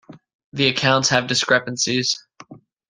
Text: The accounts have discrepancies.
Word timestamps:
The 0.51 0.65
accounts 0.69 1.09
have 1.09 1.27
discrepancies. 1.27 2.25